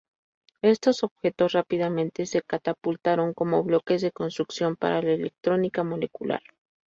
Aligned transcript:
Estos 0.63 1.03
objetos 1.03 1.51
rápidamente 1.51 2.25
se 2.25 2.41
catapultaron 2.41 3.35
como 3.35 3.63
bloques 3.63 4.01
de 4.01 4.11
construcción 4.11 4.75
para 4.75 4.99
la 4.99 5.11
electrónica 5.11 5.83
molecular. 5.83 6.41